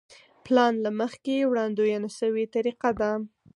[0.45, 3.11] پلان له مخکې وړاندوينه شوې طریقه ده.